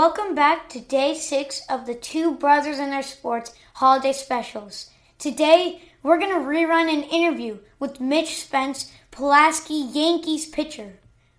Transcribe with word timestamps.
Welcome 0.00 0.34
back 0.34 0.70
to 0.70 0.80
day 0.80 1.12
six 1.12 1.60
of 1.68 1.84
the 1.84 1.94
Two 1.94 2.34
Brothers 2.34 2.78
and 2.78 2.90
Their 2.90 3.02
Sports 3.02 3.52
holiday 3.74 4.14
specials. 4.14 4.88
Today, 5.18 5.82
we're 6.02 6.18
going 6.18 6.32
to 6.32 6.38
rerun 6.38 6.88
an 6.90 7.02
interview 7.02 7.58
with 7.78 8.00
Mitch 8.00 8.40
Spence, 8.40 8.90
Pulaski 9.10 9.74
Yankees 9.92 10.48
pitcher. 10.48 10.94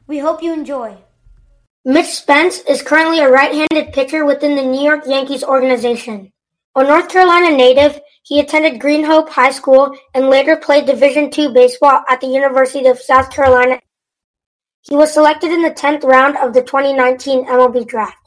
We 0.06 0.20
hope 0.20 0.44
you 0.44 0.54
enjoy. 0.54 0.98
Mitch 1.86 2.06
Spence 2.06 2.60
is 2.70 2.84
currently 2.84 3.18
a 3.22 3.32
right 3.32 3.52
handed 3.52 3.94
pitcher 3.94 4.26
within 4.26 4.56
the 4.56 4.62
New 4.62 4.84
York 4.84 5.08
Yankees 5.08 5.44
organization. 5.44 6.32
A 6.76 6.84
North 6.84 7.10
Carolina 7.10 7.58
native, 7.58 8.00
he 8.22 8.40
attended 8.40 8.80
Green 8.80 9.04
Hope 9.04 9.30
High 9.30 9.50
School 9.50 9.98
and 10.14 10.30
later 10.30 10.56
played 10.56 10.86
Division 10.86 11.32
II 11.36 11.52
baseball 11.52 12.04
at 12.08 12.22
the 12.22 12.28
University 12.28 12.86
of 12.86 13.00
South 13.00 13.32
Carolina. 13.32 13.80
He 14.84 14.96
was 14.96 15.12
selected 15.12 15.52
in 15.52 15.64
the 15.64 15.72
10th 15.72 16.04
round 16.04 16.38
of 16.38 16.54
the 16.54 16.62
2019 16.62 17.48
MLB 17.48 17.88
Draft. 17.88 18.21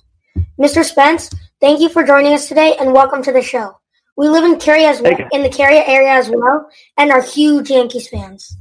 Mr. 0.61 0.85
Spence, 0.85 1.31
thank 1.61 1.81
you 1.81 1.89
for 1.89 2.05
joining 2.05 2.33
us 2.33 2.47
today 2.47 2.77
and 2.79 2.93
welcome 2.93 3.23
to 3.25 3.33
the 3.33 3.43
show. 3.43 3.77
We 4.17 4.29
live 4.29 4.45
in 4.45 4.61
Cary 4.61 4.85
as 4.85 5.01
well, 5.01 5.17
in 5.33 5.43
the 5.43 5.49
Cary 5.49 5.79
area 5.79 6.13
as 6.13 6.31
well, 6.31 6.71
and 6.97 7.11
are 7.11 7.21
huge 7.21 7.71
Yankees 7.71 8.09
fans. 8.09 8.57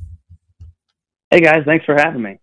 Hey 1.30 1.42
guys, 1.42 1.64
thanks 1.66 1.86
for 1.86 1.94
having 1.95 2.23
me. 2.23 2.40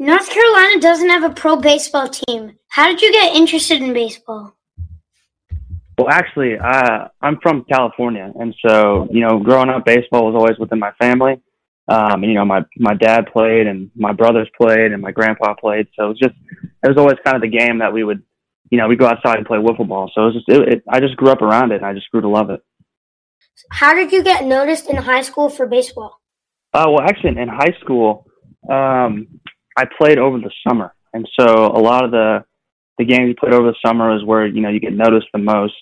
North 0.00 0.30
Carolina 0.30 0.80
doesn't 0.80 1.10
have 1.10 1.24
a 1.24 1.34
pro 1.34 1.56
baseball 1.56 2.08
team. 2.08 2.56
How 2.68 2.86
did 2.86 3.02
you 3.02 3.12
get 3.12 3.36
interested 3.36 3.82
in 3.82 3.92
baseball? 3.92 4.56
Well, 5.98 6.08
actually, 6.08 6.56
uh, 6.58 7.08
I'm 7.20 7.38
from 7.42 7.64
California, 7.64 8.32
and 8.40 8.54
so 8.66 9.08
you 9.10 9.20
know, 9.20 9.38
growing 9.40 9.68
up, 9.68 9.84
baseball 9.84 10.24
was 10.24 10.34
always 10.34 10.58
within 10.58 10.78
my 10.78 10.92
family. 10.92 11.38
Um, 11.88 12.24
you 12.24 12.34
know, 12.34 12.44
my 12.44 12.64
my 12.76 12.94
dad 12.94 13.26
played, 13.32 13.66
and 13.66 13.90
my 13.94 14.12
brothers 14.12 14.48
played, 14.60 14.92
and 14.92 15.00
my 15.00 15.12
grandpa 15.12 15.54
played. 15.54 15.86
So 15.96 16.06
it 16.06 16.08
was 16.08 16.18
just 16.18 16.34
it 16.82 16.88
was 16.88 16.98
always 16.98 17.16
kind 17.24 17.36
of 17.36 17.42
the 17.42 17.56
game 17.56 17.78
that 17.78 17.92
we 17.92 18.02
would, 18.02 18.22
you 18.70 18.78
know, 18.78 18.88
we'd 18.88 18.98
go 18.98 19.06
outside 19.06 19.38
and 19.38 19.46
play 19.46 19.58
wiffle 19.58 19.86
ball. 19.86 20.10
So 20.14 20.22
it 20.22 20.24
was 20.26 20.34
just 20.34 20.48
it, 20.48 20.68
it, 20.74 20.84
I 20.88 21.00
just 21.00 21.16
grew 21.16 21.30
up 21.30 21.42
around 21.42 21.72
it, 21.72 21.76
and 21.76 21.86
I 21.86 21.94
just 21.94 22.10
grew 22.10 22.20
to 22.20 22.28
love 22.28 22.50
it. 22.50 22.60
How 23.70 23.94
did 23.94 24.12
you 24.12 24.22
get 24.22 24.44
noticed 24.44 24.88
in 24.90 24.96
high 24.96 25.22
school 25.22 25.48
for 25.48 25.66
baseball? 25.66 26.20
Uh, 26.74 26.84
well, 26.88 27.00
actually, 27.00 27.38
in 27.40 27.48
high 27.48 27.74
school, 27.80 28.26
um, 28.68 29.28
I 29.76 29.84
played 29.98 30.18
over 30.18 30.38
the 30.38 30.50
summer, 30.66 30.92
and 31.12 31.28
so 31.38 31.66
a 31.66 31.80
lot 31.80 32.04
of 32.04 32.10
the 32.10 32.44
the 32.98 33.04
games 33.04 33.28
you 33.28 33.34
played 33.34 33.52
over 33.52 33.68
the 33.68 33.76
summer 33.84 34.16
is 34.16 34.24
where 34.24 34.46
you 34.46 34.60
know 34.60 34.70
you 34.70 34.80
get 34.80 34.92
noticed 34.92 35.28
the 35.32 35.38
most. 35.38 35.74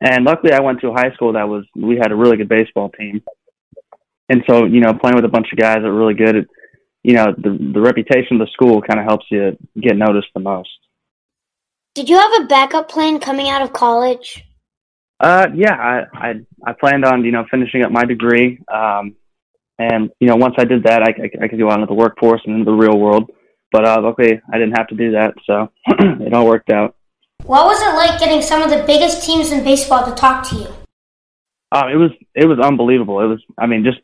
And 0.00 0.24
luckily, 0.24 0.52
I 0.52 0.60
went 0.60 0.80
to 0.80 0.88
a 0.88 0.92
high 0.92 1.12
school 1.14 1.32
that 1.32 1.48
was 1.48 1.64
we 1.74 1.96
had 1.96 2.12
a 2.12 2.16
really 2.16 2.36
good 2.36 2.48
baseball 2.48 2.90
team, 2.90 3.22
and 4.28 4.42
so 4.48 4.64
you 4.64 4.80
know 4.80 4.94
playing 4.94 5.16
with 5.16 5.24
a 5.24 5.28
bunch 5.28 5.48
of 5.52 5.58
guys 5.58 5.78
that 5.82 5.88
were 5.88 5.98
really 5.98 6.14
good. 6.14 6.36
It, 6.36 6.48
you 7.02 7.14
know 7.14 7.34
the 7.36 7.50
the 7.72 7.80
reputation 7.80 8.40
of 8.40 8.46
the 8.46 8.52
school 8.52 8.82
kind 8.82 9.00
of 9.00 9.06
helps 9.06 9.26
you 9.30 9.56
get 9.80 9.96
noticed 9.96 10.28
the 10.34 10.40
most. 10.40 10.70
Did 11.94 12.08
you 12.08 12.18
have 12.18 12.42
a 12.42 12.46
backup 12.46 12.88
plan 12.88 13.18
coming 13.18 13.48
out 13.48 13.62
of 13.62 13.72
college? 13.72 14.44
Uh, 15.20 15.46
yeah, 15.54 15.74
I 15.74 16.04
I, 16.12 16.34
I 16.66 16.72
planned 16.72 17.04
on 17.04 17.24
you 17.24 17.32
know 17.32 17.44
finishing 17.50 17.82
up 17.82 17.90
my 17.90 18.04
degree, 18.04 18.60
um, 18.72 19.16
and 19.78 20.10
you 20.20 20.28
know 20.28 20.36
once 20.36 20.54
I 20.58 20.64
did 20.64 20.84
that, 20.84 21.02
I, 21.02 21.10
I, 21.10 21.44
I 21.44 21.48
could 21.48 21.58
go 21.58 21.70
out 21.70 21.80
into 21.80 21.86
the 21.86 21.94
workforce 21.94 22.40
and 22.44 22.54
into 22.54 22.70
the 22.70 22.76
real 22.76 22.98
world. 22.98 23.30
But 23.70 23.86
uh, 23.86 24.00
luckily, 24.02 24.40
I 24.50 24.58
didn't 24.58 24.78
have 24.78 24.88
to 24.88 24.94
do 24.94 25.12
that, 25.12 25.34
so 25.44 25.70
it 25.86 26.32
all 26.32 26.46
worked 26.46 26.70
out. 26.70 26.94
What 27.44 27.66
was 27.66 27.80
it 27.80 27.94
like 27.94 28.18
getting 28.18 28.42
some 28.42 28.62
of 28.62 28.70
the 28.70 28.84
biggest 28.86 29.24
teams 29.24 29.52
in 29.52 29.64
baseball 29.64 30.04
to 30.04 30.14
talk 30.14 30.48
to 30.50 30.56
you? 30.56 30.77
Um, 31.70 31.88
it 31.90 31.96
was 31.96 32.10
it 32.34 32.46
was 32.46 32.58
unbelievable. 32.58 33.20
It 33.20 33.26
was 33.26 33.40
I 33.58 33.66
mean 33.66 33.84
just 33.84 34.00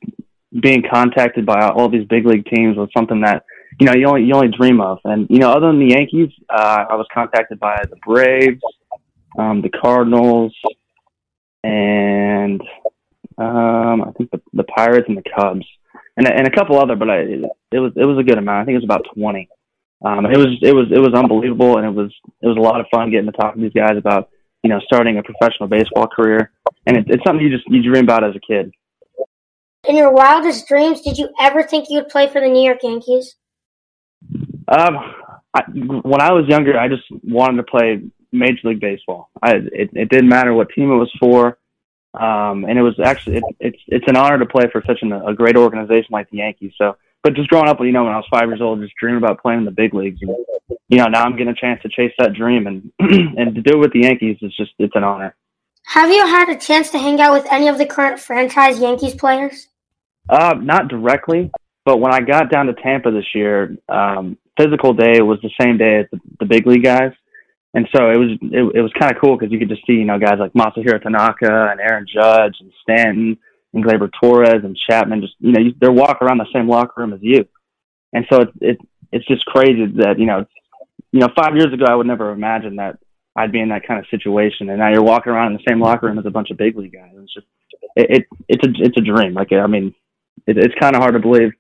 being 0.61 0.83
contacted 0.89 1.47
by 1.47 1.69
all 1.69 1.89
these 1.89 2.07
big 2.07 2.27
league 2.27 2.47
teams 2.47 2.77
was 2.77 2.89
something 2.97 3.23
that 3.23 3.45
you 3.81 3.87
know 3.87 3.95
you 3.95 4.07
only 4.07 4.25
you 4.25 4.35
only 4.35 4.49
dream 4.57 4.81
of. 4.81 4.99
And 5.05 5.27
you 5.31 5.39
know 5.39 5.51
other 5.51 5.69
than 5.69 5.79
the 5.79 5.95
Yankees, 5.95 6.31
uh, 6.49 6.85
I 6.91 6.95
was 6.95 7.07
contacted 7.13 7.59
by 7.59 7.83
the 7.89 7.97
Braves, 8.07 8.63
um, 9.39 9.63
the 9.63 9.71
Cardinals, 9.71 10.55
and 11.63 12.61
um, 13.39 14.03
I 14.03 14.13
think 14.17 14.31
the, 14.31 14.41
the 14.53 14.65
Pirates 14.65 15.07
and 15.09 15.17
the 15.17 15.31
Cubs, 15.37 15.67
and 16.17 16.29
and 16.29 16.47
a 16.47 16.55
couple 16.55 16.79
other. 16.79 16.97
But 16.97 17.11
I, 17.11 17.19
it 17.73 17.79
was 17.79 17.93
it 17.97 18.05
was 18.05 18.19
a 18.19 18.23
good 18.23 18.39
amount. 18.39 18.63
I 18.63 18.65
think 18.65 18.75
it 18.75 18.83
was 18.83 18.85
about 18.85 19.07
twenty. 19.15 19.49
Um, 20.05 20.27
it 20.27 20.37
was 20.37 20.59
it 20.61 20.75
was 20.75 20.89
it 20.93 21.01
was 21.01 21.15
unbelievable, 21.15 21.79
and 21.79 21.87
it 21.87 21.95
was 21.95 22.13
it 22.43 22.47
was 22.47 22.59
a 22.59 22.61
lot 22.61 22.81
of 22.81 22.87
fun 22.93 23.11
getting 23.11 23.31
to 23.31 23.33
talk 23.33 23.55
to 23.55 23.61
these 23.61 23.73
guys 23.73 23.97
about 23.97 24.29
you 24.65 24.71
know 24.71 24.81
starting 24.81 25.19
a 25.19 25.23
professional 25.23 25.69
baseball 25.69 26.09
career, 26.09 26.51
and 26.87 26.97
it, 26.97 27.05
it's 27.09 27.23
something 27.25 27.45
you 27.47 27.55
just 27.55 27.69
you 27.69 27.83
dream 27.83 28.05
about 28.05 28.25
as 28.25 28.35
a 28.35 28.41
kid. 28.41 28.73
In 29.87 29.97
your 29.97 30.11
wildest 30.11 30.67
dreams, 30.67 31.03
did 31.03 31.19
you 31.19 31.29
ever 31.39 31.63
think 31.63 31.87
you 31.91 31.99
would 31.99 32.09
play 32.09 32.27
for 32.27 32.41
the 32.41 32.49
New 32.49 32.65
York 32.65 32.79
Yankees? 32.83 33.37
Um, 34.67 34.97
I, 35.53 35.63
when 35.69 36.23
I 36.23 36.33
was 36.33 36.47
younger, 36.49 36.79
I 36.79 36.89
just 36.89 37.03
wanted 37.23 37.59
to 37.59 37.63
play 37.65 38.03
Major 38.33 38.69
League 38.69 38.81
Baseball. 38.81 39.29
I 39.43 39.57
it, 39.73 39.91
it 39.93 40.09
didn't 40.09 40.29
matter 40.29 40.55
what 40.55 40.71
team 40.71 40.91
it 40.91 40.97
was 40.97 41.13
for, 41.21 41.59
um, 42.15 42.65
and 42.65 42.79
it 42.79 42.83
was 42.83 42.99
actually 42.99 43.37
it, 43.37 43.45
it's 43.61 43.79
it's 43.89 44.09
an 44.09 44.17
honor 44.17 44.39
to 44.39 44.47
play 44.47 44.65
for 44.73 44.83
such 44.87 45.01
an, 45.03 45.13
a 45.13 45.35
great 45.35 45.57
organization 45.57 46.09
like 46.11 46.31
the 46.31 46.39
Yankees. 46.39 46.73
So 46.79 46.97
but 47.25 47.33
just 47.33 47.49
growing 47.49 47.69
up, 47.69 47.81
you 47.81 47.91
know, 47.91 48.05
when 48.05 48.13
I 48.13 48.19
was 48.19 48.27
five 48.31 48.49
years 48.49 48.61
old, 48.61 48.83
just 48.83 48.93
dreaming 49.01 49.25
about 49.25 49.41
playing 49.41 49.61
in 49.61 49.65
the 49.65 49.71
big 49.71 49.95
leagues. 49.95 50.19
And, 50.21 50.37
you 50.89 50.99
know, 50.99 51.07
now 51.07 51.25
I'm 51.25 51.33
getting 51.33 51.49
a 51.49 51.55
chance 51.55 51.81
to 51.83 51.89
chase 51.89 52.13
that 52.19 52.35
dream, 52.35 52.67
and 52.67 52.93
and 53.01 53.55
to 53.55 53.63
do 53.63 53.73
it 53.73 53.79
with 53.79 53.93
the 53.95 54.01
Yankees 54.01 54.37
is 54.43 54.55
just 54.55 54.73
it's 54.79 54.95
an 54.95 55.05
honor. 55.05 55.35
Have 55.87 56.11
you 56.11 56.27
had 56.27 56.51
a 56.51 56.57
chance 56.57 56.91
to 56.91 56.99
hang 56.99 57.21
out 57.21 57.33
with 57.33 57.51
any 57.51 57.69
of 57.69 57.79
the 57.79 57.87
current 57.87 58.21
franchise 58.21 58.79
Yankees 58.79 59.15
players? 59.15 59.69
Uh, 60.29 60.55
not 60.61 60.89
directly, 60.89 61.51
but 61.87 61.99
when 61.99 62.13
I 62.13 62.21
got 62.21 62.51
down 62.51 62.67
to 62.67 62.75
Tampa 62.75 63.11
this 63.11 63.35
year, 63.35 63.77
um, 63.89 64.37
physical 64.59 64.93
day 64.93 65.21
was 65.21 65.39
the 65.43 65.51
same 65.61 65.79
day 65.79 66.01
as 66.01 66.07
the, 66.13 66.21
the 66.41 66.47
big 66.47 66.67
league 66.67 66.85
guys, 66.85 67.13
and 67.73 67.89
so 67.97 68.11
it 68.11 68.17
was 68.17 68.39
it, 68.43 68.77
it 68.77 68.83
was 68.83 68.93
kind 68.99 69.15
of 69.15 69.19
cool 69.19 69.39
because 69.39 69.51
you 69.51 69.59
could 69.59 69.71
just 69.71 69.87
see 69.87 69.95
you 69.95 70.05
know 70.05 70.19
guys 70.19 70.39
like 70.39 70.53
Masahiro 70.53 71.03
Tanaka 71.03 71.71
and 71.71 71.81
Aaron 71.81 72.07
Judge 72.07 72.57
and 72.61 72.71
Stanton 72.83 73.39
and 73.75 73.85
Gleyber 73.85 74.11
Torres 74.21 74.63
and 74.63 74.77
Chapman 74.77 75.21
just 75.21 75.35
you 75.41 75.53
know 75.53 75.61
you, 75.61 75.75
they're 75.81 75.93
walking 75.93 76.27
around 76.27 76.39
the 76.39 76.47
same 76.55 76.69
locker 76.69 77.01
room 77.01 77.13
as 77.13 77.21
you, 77.23 77.47
and 78.13 78.25
so 78.33 78.43
it's 78.43 78.53
it, 78.61 78.79
it's 79.13 79.27
just 79.27 79.45
crazy 79.47 79.87
that 79.97 80.19
you 80.19 80.27
know 80.27 80.47
you 81.13 81.21
know 81.21 81.29
five 81.37 81.57
years 81.57 81.73
ago 81.73 81.85
I 81.89 81.95
would 81.95 82.07
never 82.07 82.29
have 82.29 82.39
imagined 82.39 82.79
that 82.79 82.99
I'd 83.37 83.53
be 83.53 83.61
in 83.61 83.71
that 83.71 83.87
kind 83.87 83.99
of 83.99 84.07
situation, 84.11 84.71
and 84.71 84.79
now 84.79 84.91
you're 84.91 85.03
walking 85.03 85.33
around 85.33 85.53
in 85.53 85.59
the 85.59 85.65
same 85.69 85.81
locker 85.81 86.07
room 86.07 86.19
as 86.19 86.27
a 86.27 86.31
bunch 86.31 86.51
of 86.51 86.57
big 86.57 86.77
league 86.77 86.93
guys. 86.93 87.11
It's 87.17 87.35
just 87.35 87.47
it, 87.97 88.07
it 88.11 88.27
it's 88.49 88.67
a 88.67 88.71
it's 88.83 88.97
a 88.97 89.01
dream. 89.01 89.35
Like 89.35 89.53
I 89.53 89.67
mean, 89.67 89.95
it, 90.47 90.57
it's 90.57 90.75
kind 90.81 90.95
of 90.95 91.03
hard 91.03 91.15
to 91.15 91.21
believe. 91.21 91.53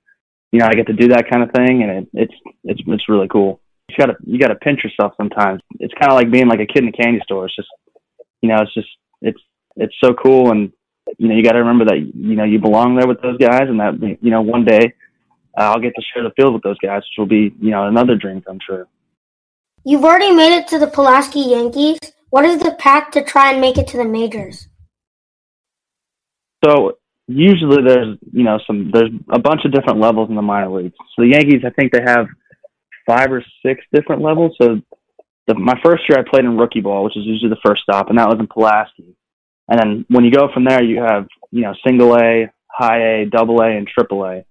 You 0.52 0.60
know, 0.60 0.66
I 0.66 0.75
get 0.75 0.86
to 0.86 0.92
do 0.92 1.08
that 1.08 1.28
kind 1.28 1.42
of 1.42 1.50
thing, 1.50 1.82
and 1.82 1.91
it, 1.91 2.08
it's 2.14 2.34
it's 2.62 2.81
it's 2.86 3.08
really 3.08 3.28
cool. 3.28 3.60
You 3.88 3.96
gotta 3.98 4.14
you 4.25 4.38
gotta 4.38 4.54
pinch 4.54 4.84
yourself 4.84 5.14
sometimes. 5.16 5.60
It's 5.81 5.94
kind 5.94 6.12
of 6.12 6.16
like 6.16 6.31
being 6.31 6.48
like 6.48 6.60
a 6.60 6.66
kid 6.66 6.84
in 6.84 6.88
a 6.88 6.92
candy 6.92 7.20
store. 7.25 7.46
It's 7.46 7.56
just 7.56 7.69
you 8.41 8.48
know, 8.48 8.62
it's 8.62 8.75
just 8.75 8.88
it's 9.20 9.41
it's 9.76 9.94
so 10.02 10.14
cool 10.14 10.52
and 10.52 10.72
you 11.19 11.28
know, 11.28 11.34
you 11.34 11.42
got 11.42 11.53
to 11.53 11.60
remember 11.60 11.84
that 11.87 11.98
you 12.15 12.34
know 12.34 12.44
you 12.44 12.59
belong 12.59 12.97
there 12.97 13.06
with 13.06 13.20
those 13.22 13.38
guys, 13.38 13.69
and 13.69 13.81
that 13.81 14.19
you 14.20 14.31
know 14.31 14.42
one 14.42 14.65
day 14.65 14.94
uh, 15.59 15.65
I'll 15.65 15.81
get 15.81 15.94
to 15.97 16.03
share 16.03 16.22
the 16.22 16.31
field 16.37 16.54
with 16.54 16.62
those 16.62 16.78
guys, 16.78 17.03
which 17.03 17.19
will 17.19 17.26
be 17.26 17.54
you 17.60 17.70
know 17.70 17.87
another 17.87 18.16
dream 18.16 18.41
come 18.41 18.59
true. 18.65 18.87
You've 19.84 20.04
already 20.04 20.32
made 20.32 20.56
it 20.56 20.66
to 20.69 20.78
the 20.78 20.87
Pulaski 20.87 21.41
Yankees. 21.41 21.98
What 22.31 22.44
is 22.44 22.59
the 22.59 22.72
path 22.72 23.10
to 23.12 23.22
try 23.22 23.53
and 23.53 23.60
make 23.60 23.78
it 23.78 23.87
to 23.88 23.96
the 23.96 24.05
majors? 24.05 24.69
So 26.64 26.99
usually 27.26 27.82
there's 27.87 28.19
you 28.32 28.44
know 28.44 28.58
some 28.67 28.90
there's 28.93 29.11
a 29.31 29.38
bunch 29.38 29.61
of 29.64 29.73
different 29.73 30.00
levels 30.00 30.31
in 30.31 30.37
the 30.37 30.43
minor 30.43 30.70
leagues. 30.70 30.94
So 31.14 31.23
the 31.23 31.28
Yankees, 31.28 31.62
I 31.67 31.70
think 31.70 31.93
they 31.93 32.02
have 32.02 32.26
five 33.06 33.31
or 33.31 33.44
six 33.64 33.84
different 33.93 34.23
levels. 34.23 34.56
So 34.61 34.81
the, 35.46 35.55
my 35.55 35.78
first 35.84 36.05
year 36.08 36.19
I 36.19 36.28
played 36.28 36.46
in 36.46 36.56
rookie 36.56 36.81
ball, 36.81 37.05
which 37.05 37.17
is 37.17 37.25
usually 37.25 37.50
the 37.50 37.61
first 37.64 37.82
stop, 37.82 38.08
and 38.08 38.19
that 38.19 38.28
was 38.28 38.38
in 38.40 38.46
Pulaski. 38.46 39.14
And 39.69 39.78
then 39.78 40.06
when 40.08 40.25
you 40.25 40.31
go 40.31 40.49
from 40.52 40.64
there, 40.64 40.82
you 40.82 41.00
have, 41.00 41.26
you 41.50 41.62
know, 41.62 41.75
single 41.87 42.14
A, 42.16 42.52
high 42.69 43.22
A, 43.22 43.26
double 43.26 43.61
A, 43.61 43.70
and 43.70 43.87
triple 43.87 44.25
A. 44.25 44.44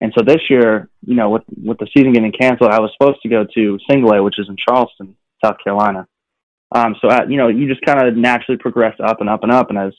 And 0.00 0.12
so 0.16 0.24
this 0.24 0.40
year, 0.48 0.88
you 1.04 1.14
know, 1.14 1.30
with, 1.30 1.42
with 1.62 1.78
the 1.78 1.88
season 1.94 2.12
getting 2.12 2.32
canceled, 2.32 2.70
I 2.70 2.80
was 2.80 2.90
supposed 2.96 3.20
to 3.22 3.28
go 3.28 3.44
to 3.54 3.78
single 3.88 4.12
A, 4.12 4.22
which 4.22 4.38
is 4.38 4.48
in 4.48 4.56
Charleston, 4.56 5.16
South 5.44 5.56
Carolina. 5.62 6.06
Um, 6.72 6.94
so, 7.02 7.10
at, 7.10 7.30
you 7.30 7.36
know, 7.36 7.48
you 7.48 7.68
just 7.68 7.84
kind 7.84 8.06
of 8.06 8.16
naturally 8.16 8.58
progress 8.58 8.96
up 9.04 9.20
and 9.20 9.28
up 9.28 9.42
and 9.42 9.52
up. 9.52 9.70
And 9.70 9.78
as, 9.78 9.92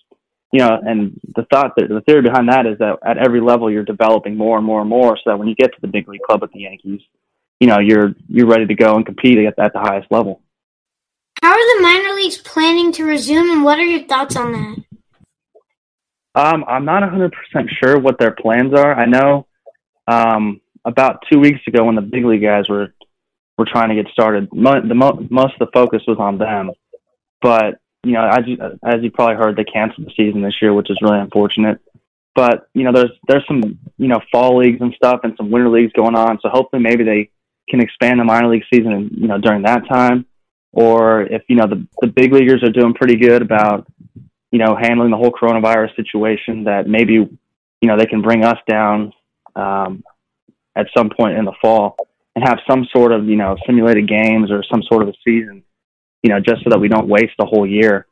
you 0.54 0.60
know, 0.60 0.80
and 0.82 1.20
the 1.36 1.46
thought 1.52 1.74
that 1.78 1.90
the 1.90 2.02
theory 2.02 2.22
behind 2.22 2.50
that 2.50 2.66
is 2.66 2.78
that 2.80 2.98
at 3.06 3.18
every 3.18 3.42
level 3.42 3.70
you're 3.70 3.84
developing 3.84 4.38
more 4.38 4.58
and 4.58 4.66
more 4.66 4.82
and 4.82 4.90
more 4.90 5.18
so 5.18 5.24
that 5.28 5.38
when 5.38 5.48
you 5.48 5.56
get 5.56 5.74
to 5.74 5.82
the 5.82 5.88
big 5.88 6.08
league 6.08 6.22
club 6.22 6.42
with 6.42 6.52
the 6.52 6.62
Yankees, 6.62 7.02
you 7.60 7.68
know, 7.68 7.80
you're, 7.80 8.14
you're 8.28 8.48
ready 8.48 8.66
to 8.66 8.76
go 8.76 8.96
and 8.96 9.06
compete 9.06 9.38
at, 9.38 9.60
at 9.60 9.74
the 9.74 9.80
highest 9.80 10.08
level. 10.12 10.42
How 11.42 11.52
are 11.52 11.78
the 11.78 11.82
minor 11.82 12.14
leagues 12.16 12.38
planning 12.38 12.92
to 12.94 13.06
resume, 13.06 13.50
and 13.50 13.64
what 13.64 13.80
are 13.80 13.86
your 13.86 14.06
thoughts 14.08 14.36
on 14.36 14.52
that? 14.52 14.78
Um, 16.36 16.64
I'm 16.68 16.86
not 16.86 17.04
100% 17.04 17.32
sure 17.84 18.00
what 18.00 18.20
their 18.20 18.32
plans 18.32 18.74
are. 18.74 18.94
I 18.94 19.06
know 19.06 19.48
um, 20.08 20.62
about 20.86 21.24
two 21.32 21.40
weeks 21.40 21.60
ago 21.68 21.86
when 21.86 21.96
the 21.96 22.02
big 22.02 22.26
league 22.26 22.44
guys 22.44 22.70
were 22.70 22.94
were 23.58 23.66
trying 23.66 23.90
to 23.90 23.96
get 23.96 24.12
started, 24.12 24.50
the 24.52 24.96
mo- 24.96 25.28
most 25.30 25.54
of 25.54 25.60
the 25.60 25.72
focus 25.74 26.02
was 26.08 26.18
on 26.20 26.38
them. 26.38 26.72
But 27.42 27.80
you 28.04 28.14
know, 28.14 28.28
as 28.28 28.48
you, 28.48 28.58
as 28.84 29.04
you 29.04 29.12
probably 29.12 29.36
heard, 29.36 29.56
they 29.56 29.64
canceled 29.64 30.08
the 30.08 30.14
season 30.16 30.42
this 30.42 30.56
year, 30.62 30.74
which 30.74 30.90
is 30.90 30.98
really 31.02 31.20
unfortunate. 31.20 31.80
But 32.34 32.68
you 32.74 32.84
know, 32.84 32.92
there's 32.92 33.12
there's 33.28 33.46
some 33.48 33.80
you 33.98 34.08
know 34.08 34.22
fall 34.32 34.58
leagues 34.58 34.82
and 34.82 34.94
stuff, 34.94 35.22
and 35.24 35.34
some 35.38 35.52
winter 35.52 35.70
leagues 35.70 35.94
going 35.94 36.16
on. 36.16 36.40
So 36.42 36.50
hopefully, 36.50 36.82
maybe 36.82 37.04
they 37.04 37.30
can 37.70 37.82
expand 37.82 38.20
the 38.20 38.24
minor 38.24 38.50
league 38.50 38.64
season, 38.74 39.12
you 39.14 39.28
know, 39.28 39.38
during 39.38 39.64
that 39.64 39.88
time, 39.88 40.26
or 40.74 41.24
if 41.24 41.44
you 41.48 41.56
know 41.56 41.68
the 41.68 41.86
the 42.02 42.08
big 42.08 42.34
leaguers 42.34 42.64
are 42.64 42.72
doing 42.72 42.94
pretty 42.94 43.18
good 43.18 43.42
about 43.42 43.88
you 44.52 44.60
know 44.60 44.78
handling 44.80 45.12
the 45.12 45.18
whole 45.18 45.32
coronavirus 45.32 45.96
situation, 45.96 46.66
that 46.66 46.88
maybe 46.88 47.14
you 47.14 47.88
know 47.88 47.98
they 47.98 48.06
can 48.06 48.22
bring 48.22 48.44
us 48.44 48.58
down 48.68 49.14
um, 49.56 50.04
at 50.76 50.88
some 50.96 51.10
point 51.10 51.38
in 51.38 51.46
the 51.46 51.54
fall 51.62 51.96
and 52.36 52.48
have 52.48 52.60
some 52.70 52.88
sort 52.96 53.12
of 53.12 53.26
you 53.26 53.36
know 53.36 53.56
simulated 53.66 54.08
games 54.08 54.52
or 54.52 54.64
some 54.72 54.82
sort 54.84 55.04
of 55.04 55.10
a 55.10 55.14
season, 55.26 55.64
you 56.24 56.30
know, 56.30 56.40
just 56.40 56.64
so 56.64 56.70
that 56.70 56.80
we 56.80 56.88
don't 56.88 57.08
waste 57.08 57.34
the 57.38 57.46
whole 57.46 57.68
year. 57.68 58.08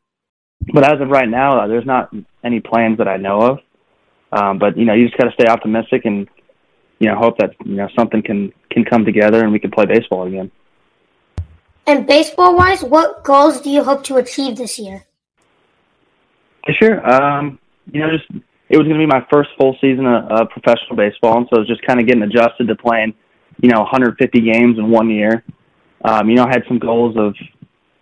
But 0.74 0.84
as 0.84 1.00
of 1.00 1.10
right 1.10 1.30
now, 1.30 1.66
there's 1.68 1.86
not 1.86 2.14
any 2.44 2.60
plans 2.60 2.98
that 2.98 3.08
I 3.08 3.18
know 3.18 3.42
of. 3.42 3.60
Um, 4.32 4.60
but 4.60 4.78
you 4.78 4.86
know, 4.86 4.94
you 4.94 5.08
just 5.08 5.18
got 5.18 5.26
to 5.26 5.34
stay 5.34 5.48
optimistic 5.48 6.06
and 6.06 6.28
you 7.00 7.08
know 7.08 7.16
hope 7.16 7.38
that 7.40 7.56
you 7.66 7.76
know 7.76 7.88
something 7.98 8.22
can 8.22 8.54
can 8.70 8.86
come 8.86 9.06
together 9.06 9.44
and 9.44 9.52
we 9.52 9.60
can 9.60 9.72
play 9.72 9.86
baseball 9.86 10.28
again. 10.28 10.52
And 11.88 12.06
baseball 12.06 12.56
wise, 12.56 12.84
what 12.84 13.24
goals 13.24 13.62
do 13.62 13.70
you 13.70 13.84
hope 13.84 14.04
to 14.06 14.18
achieve 14.18 14.58
this 14.58 14.78
year? 14.78 15.06
Sure. 16.80 17.06
um, 17.10 17.58
you 17.92 18.00
know, 18.00 18.10
just 18.16 18.30
it 18.70 18.78
was 18.78 18.86
going 18.86 19.00
to 19.00 19.06
be 19.06 19.08
my 19.08 19.26
first 19.32 19.50
full 19.58 19.76
season 19.82 20.06
of, 20.06 20.26
of 20.26 20.50
professional 20.50 20.96
baseball, 20.96 21.38
and 21.38 21.48
so 21.54 21.64
just 21.66 21.82
kind 21.82 22.00
of 22.00 22.06
getting 22.06 22.22
adjusted 22.22 22.68
to 22.68 22.76
playing, 22.76 23.14
you 23.62 23.70
know, 23.70 23.80
150 23.80 24.42
games 24.42 24.78
in 24.78 24.90
one 24.90 25.10
year. 25.10 25.44
Um, 26.06 26.30
you 26.30 26.36
know, 26.36 26.44
I 26.44 26.50
had 26.50 26.64
some 26.68 26.78
goals 26.78 27.16
of, 27.18 27.36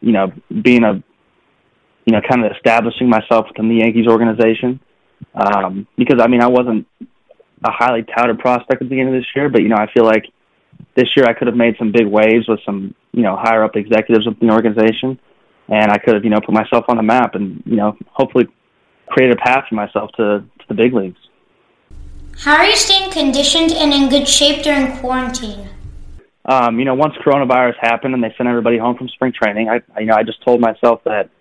you 0.01 0.11
know, 0.11 0.31
being 0.61 0.83
a, 0.83 1.01
you 2.05 2.13
know, 2.13 2.21
kind 2.29 2.45
of 2.45 2.51
establishing 2.51 3.09
myself 3.09 3.47
within 3.47 3.69
the 3.69 3.75
Yankees 3.75 4.07
organization. 4.07 4.79
Um, 5.33 5.87
because 5.97 6.19
I 6.21 6.27
mean, 6.27 6.41
I 6.41 6.47
wasn't 6.47 6.85
a 7.63 7.71
highly 7.71 8.03
touted 8.03 8.39
prospect 8.39 8.81
at 8.81 8.89
the 8.89 8.99
end 8.99 9.09
of 9.09 9.15
this 9.15 9.25
year, 9.35 9.49
but 9.49 9.61
you 9.61 9.69
know, 9.69 9.77
I 9.77 9.87
feel 9.93 10.05
like 10.05 10.25
this 10.95 11.07
year 11.15 11.25
I 11.25 11.33
could 11.33 11.47
have 11.47 11.55
made 11.55 11.75
some 11.79 11.91
big 11.91 12.05
waves 12.05 12.47
with 12.47 12.59
some, 12.65 12.93
you 13.17 13.23
know, 13.23 13.35
higher 13.35 13.63
up 13.63 13.75
executives 13.75 14.27
within 14.27 14.49
the 14.49 14.53
organization, 14.53 15.19
and 15.69 15.91
I 15.91 15.97
could 15.97 16.13
have, 16.13 16.23
you 16.23 16.29
know, 16.29 16.39
put 16.39 16.53
myself 16.53 16.85
on 16.87 16.97
the 16.97 17.03
map 17.03 17.33
and, 17.33 17.63
you 17.65 17.75
know, 17.75 17.97
hopefully 18.19 18.45
create 19.07 19.31
a 19.31 19.35
path 19.35 19.63
for 19.67 19.73
myself 19.73 20.11
to, 20.17 20.43
to 20.59 20.65
the 20.67 20.75
big 20.75 20.93
leagues. 20.93 21.17
How 22.37 22.57
are 22.57 22.65
you 22.65 22.75
staying 22.75 23.09
conditioned 23.11 23.71
and 23.71 23.91
in 23.91 24.07
good 24.09 24.27
shape 24.27 24.63
during 24.63 24.95
quarantine? 24.99 25.67
Um, 26.45 26.77
you 26.77 26.85
know, 26.85 26.93
once 26.93 27.15
coronavirus 27.25 27.73
happened 27.81 28.13
and 28.13 28.23
they 28.23 28.33
sent 28.37 28.47
everybody 28.47 28.77
home 28.77 28.95
from 28.95 29.09
spring 29.09 29.33
training, 29.33 29.67
I, 29.67 29.81
you 29.99 30.05
know, 30.05 30.15
I 30.15 30.21
just 30.21 30.43
told 30.45 30.61
myself 30.61 31.01
that, 31.05 31.31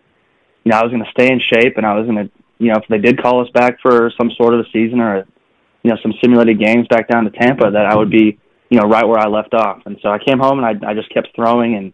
you 0.64 0.72
know, 0.72 0.78
I 0.78 0.82
was 0.82 0.90
going 0.90 1.04
to 1.04 1.10
stay 1.10 1.30
in 1.30 1.40
shape 1.40 1.76
and 1.76 1.84
I 1.84 1.94
was 1.94 2.06
going 2.06 2.24
to, 2.24 2.32
you 2.58 2.72
know, 2.72 2.78
if 2.78 2.88
they 2.88 2.98
did 2.98 3.20
call 3.20 3.44
us 3.44 3.50
back 3.50 3.78
for 3.82 4.10
some 4.16 4.30
sort 4.30 4.54
of 4.54 4.60
a 4.60 4.64
season 4.72 5.00
or, 5.00 5.26
you 5.82 5.90
know, 5.90 5.98
some 6.02 6.14
simulated 6.22 6.58
games 6.58 6.88
back 6.88 7.06
down 7.06 7.24
to 7.24 7.30
Tampa, 7.30 7.70
that 7.70 7.84
I 7.84 7.94
would 7.94 8.10
be, 8.10 8.40
you 8.68 8.78
know, 8.78 8.86
right 8.86 9.06
where 9.06 9.18
I 9.18 9.28
left 9.28 9.54
off. 9.54 9.82
And 9.86 9.98
so 10.02 10.08
I 10.08 10.18
came 10.18 10.38
home 10.38 10.62
and 10.62 10.84
I, 10.84 10.90
I 10.90 10.94
just 10.94 11.12
kept 11.12 11.34
throwing 11.34 11.74
and, 11.74 11.92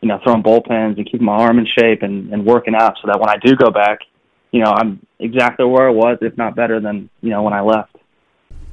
you 0.00 0.08
know, 0.08 0.18
throwing 0.22 0.42
bullpens 0.42 0.96
and 0.96 1.04
keeping 1.06 1.24
my 1.24 1.36
arm 1.36 1.58
in 1.58 1.66
shape 1.66 2.02
and, 2.02 2.32
and 2.32 2.44
working 2.44 2.74
out 2.74 2.96
so 3.00 3.08
that 3.08 3.20
when 3.20 3.28
I 3.28 3.36
do 3.36 3.56
go 3.56 3.70
back, 3.70 4.00
you 4.50 4.62
know, 4.62 4.70
I'm 4.70 5.04
exactly 5.18 5.66
where 5.66 5.88
I 5.88 5.92
was, 5.92 6.18
if 6.20 6.36
not 6.36 6.56
better 6.56 6.80
than, 6.80 7.10
you 7.20 7.30
know, 7.30 7.42
when 7.42 7.52
I 7.52 7.60
left. 7.60 7.96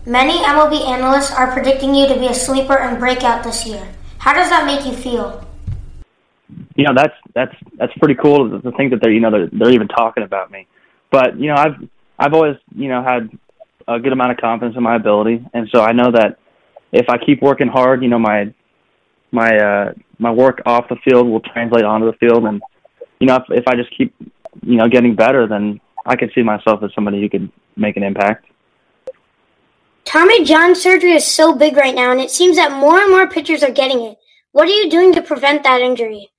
Many 0.05 0.33
MLB 0.33 0.87
analysts 0.87 1.31
are 1.31 1.51
predicting 1.51 1.95
you 1.95 2.07
to 2.07 2.19
be 2.19 2.27
a 2.27 2.33
sleeper 2.33 2.77
and 2.77 2.99
breakout 2.99 3.43
this 3.43 3.65
year. 3.65 3.87
How 4.19 4.33
does 4.33 4.49
that 4.49 4.65
make 4.65 4.85
you 4.85 4.93
feel? 4.93 5.45
You 6.75 6.85
know, 6.85 6.93
that's 6.95 7.13
that's 7.33 7.55
that's 7.77 7.93
pretty 7.97 8.15
cool 8.15 8.61
to 8.61 8.71
think 8.73 8.91
that 8.91 8.99
they're 9.01 9.11
you 9.11 9.19
know 9.19 9.31
they're, 9.31 9.49
they're 9.51 9.71
even 9.71 9.87
talking 9.87 10.23
about 10.23 10.51
me. 10.51 10.67
But 11.09 11.39
you 11.39 11.47
know, 11.47 11.55
I've 11.55 11.89
I've 12.19 12.33
always 12.33 12.55
you 12.75 12.87
know 12.87 13.03
had 13.03 13.29
a 13.87 13.99
good 13.99 14.13
amount 14.13 14.31
of 14.31 14.37
confidence 14.37 14.75
in 14.77 14.83
my 14.83 14.95
ability, 14.95 15.43
and 15.53 15.67
so 15.73 15.81
I 15.81 15.91
know 15.91 16.11
that 16.11 16.37
if 16.91 17.07
I 17.09 17.17
keep 17.17 17.41
working 17.41 17.67
hard, 17.67 18.03
you 18.03 18.09
know, 18.09 18.19
my 18.19 18.53
my 19.31 19.57
uh, 19.57 19.93
my 20.19 20.31
work 20.31 20.61
off 20.65 20.87
the 20.89 20.95
field 21.03 21.27
will 21.27 21.41
translate 21.41 21.83
onto 21.83 22.05
the 22.05 22.17
field, 22.17 22.45
and 22.45 22.61
you 23.19 23.27
know, 23.27 23.35
if, 23.35 23.43
if 23.49 23.67
I 23.67 23.75
just 23.75 23.95
keep 23.97 24.13
you 24.63 24.77
know 24.77 24.87
getting 24.87 25.15
better, 25.15 25.47
then 25.47 25.79
I 26.05 26.15
could 26.15 26.31
see 26.33 26.43
myself 26.43 26.83
as 26.83 26.91
somebody 26.93 27.21
who 27.21 27.29
could 27.29 27.51
make 27.75 27.97
an 27.97 28.03
impact. 28.03 28.45
Tommy 30.05 30.45
John 30.45 30.75
surgery 30.75 31.13
is 31.13 31.25
so 31.25 31.55
big 31.55 31.75
right 31.75 31.95
now, 31.95 32.11
and 32.11 32.21
it 32.21 32.31
seems 32.31 32.55
that 32.57 32.71
more 32.71 32.99
and 32.99 33.11
more 33.11 33.27
pitchers 33.27 33.63
are 33.63 33.71
getting 33.71 34.01
it. 34.01 34.17
What 34.51 34.67
are 34.67 34.71
you 34.71 34.89
doing 34.89 35.13
to 35.13 35.21
prevent 35.21 35.63
that 35.63 35.81
injury? 35.81 36.29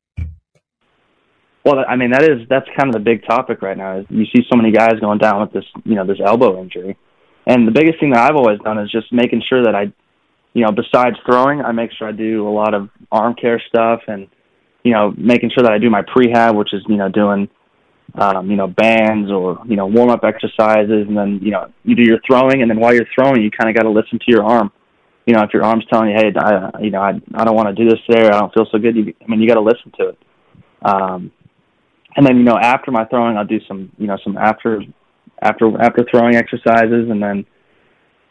Well, 1.65 1.85
I 1.87 1.97
mean 1.97 2.13
that 2.13 2.23
is 2.23 2.49
that's 2.49 2.67
kind 2.79 2.89
of 2.89 2.93
the 2.93 3.01
big 3.01 3.27
topic 3.27 3.61
right 3.61 3.77
now. 3.77 3.99
Is 3.99 4.07
you 4.09 4.25
see 4.27 4.47
so 4.49 4.57
many 4.57 4.71
guys 4.71 5.01
going 5.01 5.19
down 5.19 5.41
with 5.41 5.53
this, 5.53 5.65
you 5.85 5.97
know, 5.97 6.07
this 6.07 6.19
elbow 6.25 6.63
injury, 6.63 6.97
and 7.47 7.67
the 7.67 7.73
biggest 7.73 7.99
thing 7.99 8.11
that 8.11 8.31
I've 8.31 8.37
always 8.37 8.61
done 8.61 8.79
is 8.79 8.91
just 8.91 9.13
making 9.13 9.43
sure 9.49 9.65
that 9.65 9.75
I, 9.75 9.93
you 10.57 10.65
know, 10.65 10.73
besides 10.73 11.17
throwing, 11.27 11.61
I 11.61 11.73
make 11.73 11.91
sure 11.93 12.09
I 12.09 12.13
do 12.13 12.49
a 12.49 12.51
lot 12.51 12.73
of 12.73 12.89
arm 13.13 13.35
care 13.35 13.63
stuff, 13.69 14.01
and 14.09 14.27
you 14.83 14.93
know, 14.93 15.13
making 15.17 15.51
sure 15.51 15.63
that 15.65 15.73
I 15.73 15.79
do 15.79 15.91
my 15.91 16.03
prehab, 16.03 16.57
which 16.57 16.73
is 16.73 16.83
you 16.89 16.97
know 16.97 17.09
doing 17.09 17.49
um, 18.15 18.51
you 18.51 18.57
know, 18.57 18.67
bands 18.67 19.31
or, 19.31 19.59
you 19.67 19.77
know, 19.77 19.87
warm 19.87 20.11
up 20.11 20.25
exercises. 20.25 21.07
And 21.07 21.17
then, 21.17 21.41
you 21.43 21.51
know, 21.51 21.71
you 21.85 21.95
do 21.95 22.03
your 22.03 22.19
throwing. 22.27 22.63
And 22.63 22.71
then 22.71 22.81
while 22.81 22.95
you're 22.95 23.07
throwing, 23.15 23.43
you 23.43 23.51
kind 23.51 23.69
of 23.69 23.77
got 23.77 23.83
to 23.83 23.91
listen 23.91 24.19
to 24.19 24.25
your 24.29 24.45
arm. 24.45 24.73
You 25.27 25.35
know, 25.35 25.43
if 25.43 25.51
your 25.53 25.65
arm's 25.65 25.85
telling 25.93 26.11
you, 26.11 26.17
hey, 26.17 26.33
I, 26.39 26.81
you 26.81 26.91
know, 26.91 27.01
I, 27.01 27.21
I 27.35 27.45
don't 27.45 27.57
want 27.57 27.69
to 27.69 27.75
do 27.75 27.89
this 27.89 28.01
there. 28.09 28.33
I 28.33 28.41
don't 28.41 28.55
feel 28.55 28.67
so 28.71 28.79
good. 28.79 28.97
You, 28.97 29.13
I 29.23 29.27
mean, 29.29 29.41
you 29.41 29.49
got 29.49 29.55
to 29.55 29.61
listen 29.61 29.93
to 29.99 30.09
it. 30.11 30.19
Um, 30.83 31.33
and 32.17 32.27
then, 32.27 32.39
you 32.39 32.45
know, 32.45 32.57
after 32.57 32.91
my 32.91 33.05
throwing, 33.07 33.37
I'll 33.37 33.45
do 33.45 33.61
some, 33.69 33.93
you 33.99 34.07
know, 34.07 34.17
some 34.25 34.39
after, 34.39 34.81
after, 35.43 35.71
after 35.83 36.07
throwing 36.11 36.37
exercises. 36.37 37.11
And 37.11 37.23
then, 37.23 37.45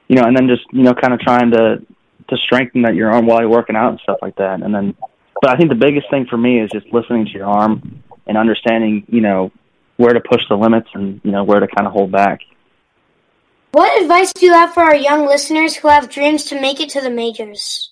you 0.08 0.16
know, 0.16 0.24
and 0.24 0.36
then 0.36 0.48
just, 0.48 0.64
you 0.72 0.84
know, 0.84 0.94
kind 0.94 1.14
of 1.14 1.20
trying 1.20 1.52
to, 1.52 1.86
to 2.30 2.38
strengthen 2.38 2.82
that 2.84 2.96
your 2.96 3.12
arm 3.12 3.26
while 3.26 3.40
you're 3.42 3.50
working 3.50 3.76
out 3.76 3.90
and 3.90 4.00
stuff 4.02 4.18
like 4.22 4.36
that. 4.38 4.62
And 4.62 4.74
then, 4.74 4.96
but 5.42 5.52
I 5.52 5.56
think 5.56 5.70
the 5.70 5.76
biggest 5.76 6.10
thing 6.10 6.26
for 6.30 6.38
me 6.38 6.60
is 6.60 6.70
just 6.72 6.88
listening 6.92 7.26
to 7.26 7.32
your 7.32 7.46
arm 7.46 8.04
and 8.28 8.38
understanding, 8.38 9.06
you 9.08 9.22
know, 9.22 9.52
where 9.98 10.14
to 10.14 10.20
push 10.20 10.42
the 10.50 10.56
limits 10.56 10.90
and 10.94 11.22
you 11.24 11.32
know 11.32 11.44
where 11.44 11.60
to 11.60 11.68
kind 11.68 11.88
of 11.88 11.94
hold 11.94 12.12
back. 12.12 12.42
What 13.72 14.02
advice 14.02 14.32
do 14.34 14.46
you 14.46 14.54
have 14.54 14.74
for 14.74 14.84
our 14.84 14.96
young 14.96 15.26
listeners 15.26 15.76
who 15.76 15.90
have 15.90 16.10
dreams 16.10 16.46
to 16.46 16.60
make 16.60 16.80
it 16.80 16.90
to 16.90 17.02
the 17.02 17.10
majors? 17.10 17.92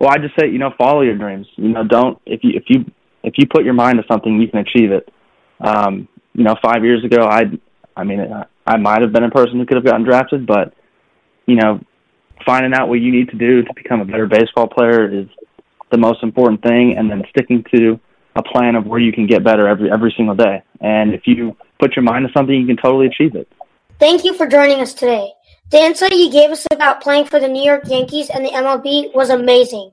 Well, 0.00 0.10
I 0.10 0.18
just 0.18 0.34
say 0.38 0.48
you 0.48 0.58
know 0.58 0.72
follow 0.78 1.02
your 1.02 1.16
dreams. 1.16 1.46
You 1.56 1.68
know, 1.68 1.84
don't 1.84 2.20
if 2.26 2.40
you 2.42 2.52
if 2.54 2.64
you 2.68 2.90
if 3.22 3.34
you 3.36 3.46
put 3.46 3.64
your 3.64 3.74
mind 3.74 3.98
to 3.98 4.04
something, 4.10 4.40
you 4.40 4.48
can 4.48 4.60
achieve 4.60 4.92
it. 4.92 5.12
Um, 5.60 6.08
you 6.34 6.44
know, 6.44 6.54
five 6.62 6.84
years 6.84 7.04
ago, 7.04 7.24
I 7.24 7.44
I 7.96 8.04
mean, 8.04 8.20
I 8.66 8.76
might 8.76 9.02
have 9.02 9.12
been 9.12 9.24
a 9.24 9.30
person 9.30 9.58
who 9.58 9.66
could 9.66 9.76
have 9.76 9.84
gotten 9.84 10.04
drafted, 10.04 10.46
but 10.46 10.72
you 11.46 11.56
know, 11.56 11.80
finding 12.44 12.74
out 12.74 12.88
what 12.88 13.00
you 13.00 13.12
need 13.12 13.28
to 13.30 13.36
do 13.36 13.62
to 13.62 13.74
become 13.74 14.00
a 14.00 14.04
better 14.04 14.26
baseball 14.26 14.68
player 14.68 15.08
is 15.12 15.26
the 15.90 15.98
most 15.98 16.22
important 16.22 16.62
thing, 16.62 16.96
and 16.96 17.10
then 17.10 17.22
sticking 17.30 17.64
to 17.74 17.98
a 18.36 18.42
plan 18.42 18.76
of 18.76 18.86
where 18.86 19.00
you 19.00 19.12
can 19.12 19.26
get 19.26 19.42
better 19.42 19.66
every 19.66 19.90
every 19.90 20.12
single 20.16 20.34
day. 20.34 20.62
And 20.80 21.14
if 21.14 21.22
you 21.26 21.56
put 21.80 21.96
your 21.96 22.02
mind 22.02 22.26
to 22.26 22.32
something, 22.32 22.54
you 22.54 22.66
can 22.66 22.76
totally 22.76 23.06
achieve 23.06 23.34
it. 23.34 23.50
Thank 23.98 24.24
you 24.24 24.34
for 24.34 24.46
joining 24.46 24.80
us 24.80 24.94
today. 24.94 25.32
The 25.70 25.78
insight 25.78 26.12
you 26.12 26.30
gave 26.30 26.50
us 26.50 26.66
about 26.70 27.02
playing 27.02 27.26
for 27.26 27.40
the 27.40 27.48
New 27.48 27.62
York 27.62 27.82
Yankees 27.86 28.30
and 28.30 28.44
the 28.44 28.50
MLB 28.50 29.14
was 29.14 29.28
amazing. 29.28 29.92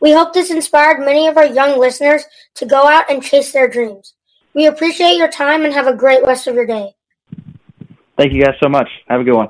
We 0.00 0.10
hope 0.10 0.32
this 0.32 0.50
inspired 0.50 0.98
many 0.98 1.28
of 1.28 1.36
our 1.36 1.46
young 1.46 1.78
listeners 1.78 2.24
to 2.56 2.66
go 2.66 2.88
out 2.88 3.08
and 3.08 3.22
chase 3.22 3.52
their 3.52 3.68
dreams. 3.68 4.14
We 4.52 4.66
appreciate 4.66 5.16
your 5.16 5.30
time 5.30 5.64
and 5.64 5.72
have 5.72 5.86
a 5.86 5.94
great 5.94 6.24
rest 6.24 6.48
of 6.48 6.54
your 6.54 6.66
day. 6.66 6.96
Thank 8.16 8.32
you 8.32 8.42
guys 8.42 8.54
so 8.60 8.68
much. 8.68 8.88
Have 9.08 9.20
a 9.20 9.24
good 9.24 9.36
one. 9.36 9.48